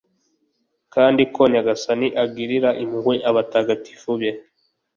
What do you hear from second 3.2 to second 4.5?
abatagatifu be